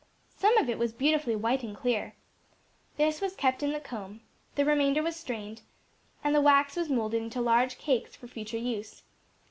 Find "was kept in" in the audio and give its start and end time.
3.21-3.71